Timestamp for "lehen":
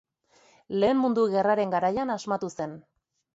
0.83-0.97